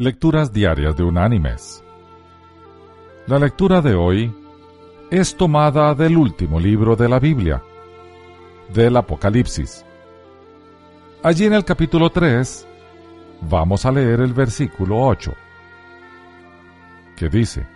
[0.00, 1.82] Lecturas Diarias de Unánimes.
[3.26, 4.32] La lectura de hoy
[5.10, 7.60] es tomada del último libro de la Biblia,
[8.72, 9.84] del Apocalipsis.
[11.24, 12.64] Allí en el capítulo 3
[13.50, 15.34] vamos a leer el versículo 8,
[17.16, 17.66] que dice,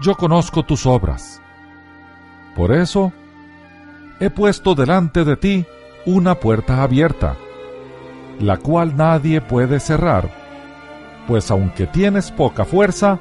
[0.00, 1.42] Yo conozco tus obras,
[2.56, 3.12] por eso
[4.18, 5.66] he puesto delante de ti
[6.06, 7.36] una puerta abierta,
[8.40, 10.37] la cual nadie puede cerrar,
[11.28, 13.18] pues aunque tienes poca fuerza,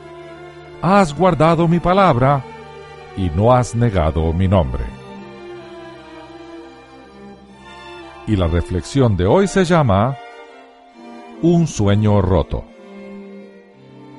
[0.82, 2.42] has guardado mi palabra
[3.18, 4.86] y no has negado mi nombre.
[8.26, 10.16] Y la reflexión de hoy se llama
[11.42, 12.64] Un sueño roto.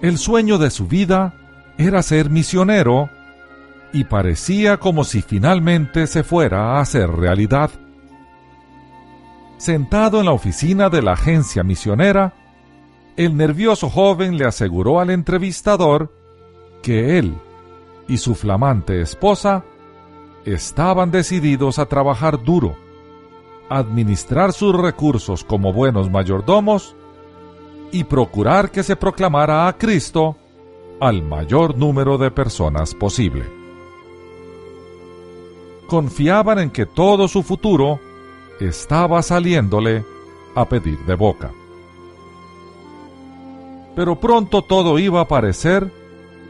[0.03, 1.35] El sueño de su vida
[1.79, 3.09] era ser misionero
[3.95, 7.71] y parecía como si finalmente se fuera a hacer realidad.
[9.57, 12.35] Sentado en la oficina de la agencia misionera,
[13.19, 16.13] el nervioso joven le aseguró al entrevistador
[16.83, 17.37] que él
[18.07, 19.65] y su flamante esposa
[20.45, 22.77] estaban decididos a trabajar duro,
[23.69, 26.95] administrar sus recursos como buenos mayordomos
[27.91, 30.37] y procurar que se proclamara a Cristo
[31.01, 33.47] al mayor número de personas posible.
[35.89, 37.99] Confiaban en que todo su futuro
[38.61, 40.05] estaba saliéndole
[40.55, 41.51] a pedir de boca.
[43.95, 45.93] Pero pronto todo iba a parecer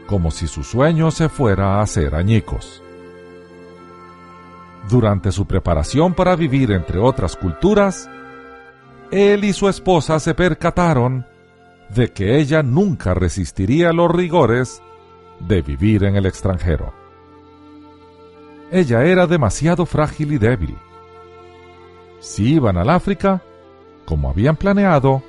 [0.07, 2.83] como si su sueño se fuera a hacer añicos.
[4.89, 8.09] Durante su preparación para vivir entre otras culturas,
[9.11, 11.25] él y su esposa se percataron
[11.93, 14.81] de que ella nunca resistiría los rigores
[15.39, 16.93] de vivir en el extranjero.
[18.71, 20.75] Ella era demasiado frágil y débil
[22.19, 23.41] si iban al África,
[24.05, 25.23] como habían planeado,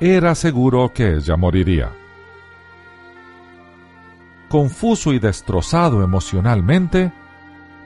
[0.00, 1.90] era seguro que ella moriría.
[4.48, 7.12] Confuso y destrozado emocionalmente,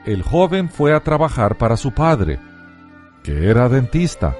[0.05, 2.39] el joven fue a trabajar para su padre,
[3.23, 4.35] que era dentista,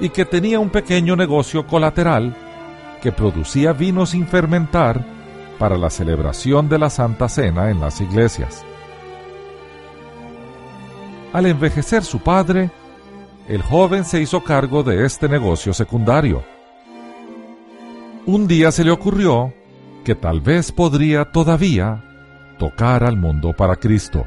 [0.00, 2.34] y que tenía un pequeño negocio colateral
[3.02, 5.04] que producía vino sin fermentar
[5.58, 8.64] para la celebración de la Santa Cena en las iglesias.
[11.32, 12.70] Al envejecer su padre,
[13.46, 16.44] el joven se hizo cargo de este negocio secundario.
[18.26, 19.54] Un día se le ocurrió
[20.04, 22.04] que tal vez podría todavía
[22.58, 24.26] tocar al mundo para Cristo.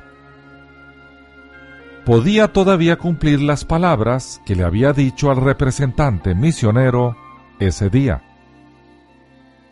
[2.04, 7.16] Podía todavía cumplir las palabras que le había dicho al representante misionero
[7.60, 8.24] ese día.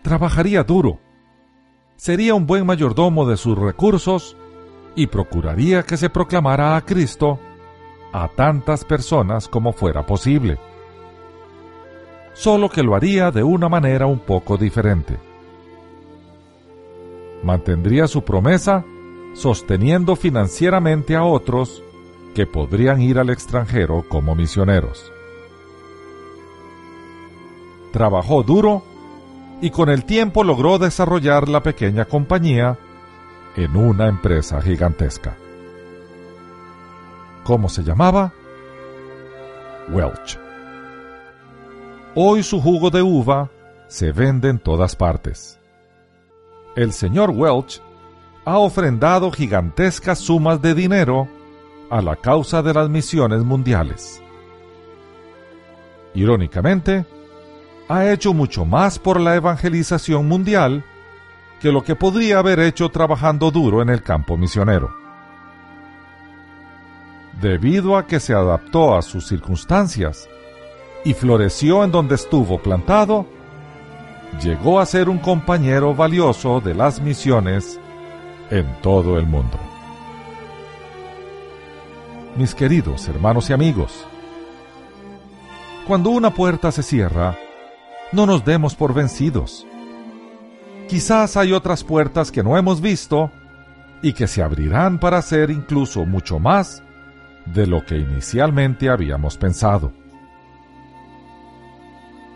[0.04, 1.00] Trabajaría duro,
[1.98, 4.38] sería un buen mayordomo de sus recursos
[4.96, 7.40] y procuraría que se proclamara a Cristo
[8.14, 10.60] a tantas personas como fuera posible.
[12.34, 15.18] Solo que lo haría de una manera un poco diferente.
[17.44, 18.86] Mantendría su promesa
[19.34, 21.84] sosteniendo financieramente a otros
[22.36, 25.12] que podrían ir al extranjero como misioneros.
[27.92, 28.84] Trabajó duro
[29.62, 32.78] y con el tiempo logró desarrollar la pequeña compañía
[33.56, 35.36] en una empresa gigantesca.
[37.44, 38.32] ¿Cómo se llamaba?
[39.90, 40.51] Welch.
[42.14, 43.50] Hoy su jugo de uva
[43.88, 45.58] se vende en todas partes.
[46.76, 47.82] El señor Welch
[48.44, 51.30] ha ofrendado gigantescas sumas de dinero
[51.90, 54.22] a la causa de las misiones mundiales.
[56.14, 57.06] Irónicamente,
[57.88, 60.84] ha hecho mucho más por la evangelización mundial
[61.62, 64.94] que lo que podría haber hecho trabajando duro en el campo misionero.
[67.40, 70.28] Debido a que se adaptó a sus circunstancias
[71.04, 73.26] y floreció en donde estuvo plantado,
[74.42, 77.80] llegó a ser un compañero valioso de las misiones
[78.50, 79.58] en todo el mundo.
[82.38, 84.06] Mis queridos hermanos y amigos,
[85.88, 87.38] cuando una puerta se cierra,
[88.12, 89.66] no nos demos por vencidos
[90.92, 93.32] Quizás hay otras puertas que no hemos visto
[94.02, 96.84] y que se abrirán para hacer incluso mucho más
[97.46, 99.94] de lo que inicialmente habíamos pensado.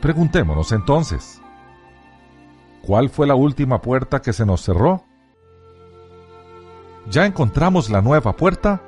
[0.06, 1.42] Preguntémonos entonces,
[2.84, 5.04] ¿cuál fue la última puerta que se nos cerró?
[7.10, 8.84] ¿Ya encontramos la nueva puerta?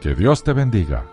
[0.00, 1.04] Que Dios te bendiga.